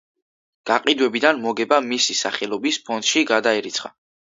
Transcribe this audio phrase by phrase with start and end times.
[0.69, 3.99] გაყიდვებიდან მოგება მისი სახელობის ფონდში გადაირიცხა.